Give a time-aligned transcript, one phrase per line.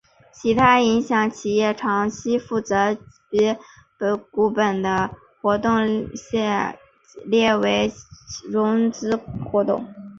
[0.31, 3.55] 其他影响企业长期负债及
[4.31, 6.09] 股本的活动亦
[7.23, 7.91] 列为
[8.49, 9.85] 融资活动。